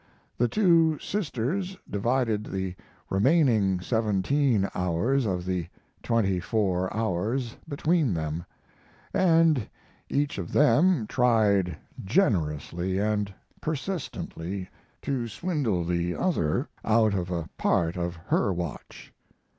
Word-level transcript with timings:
The 0.35 0.47
two 0.47 0.97
sisters 0.97 1.77
divided 1.87 2.45
the 2.45 2.73
remaining 3.11 3.79
seventeen 3.81 4.67
hours 4.73 5.27
of 5.27 5.45
the 5.45 5.67
twenty 6.01 6.39
four 6.39 6.91
hours 6.91 7.55
between 7.69 8.15
them, 8.15 8.43
and 9.13 9.69
each 10.09 10.39
of 10.39 10.53
them 10.53 11.05
tried 11.05 11.77
generously 12.03 12.97
and 12.97 13.31
persistently 13.61 14.67
to 15.03 15.27
swindle 15.27 15.83
the 15.83 16.15
other 16.15 16.67
out 16.83 17.13
of 17.13 17.29
a 17.29 17.47
part 17.59 17.95
of 17.95 18.15
her 18.15 18.51
watch. 18.51 19.13